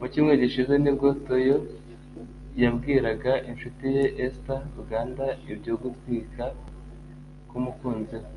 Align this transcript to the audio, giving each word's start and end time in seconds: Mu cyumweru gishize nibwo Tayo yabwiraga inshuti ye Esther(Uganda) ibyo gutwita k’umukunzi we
Mu 0.00 0.06
cyumweru 0.12 0.40
gishize 0.44 0.74
nibwo 0.82 1.06
Tayo 1.26 1.56
yabwiraga 2.62 3.32
inshuti 3.50 3.84
ye 3.96 4.04
Esther(Uganda) 4.24 5.26
ibyo 5.52 5.74
gutwita 5.82 6.44
k’umukunzi 7.48 8.16
we 8.22 8.30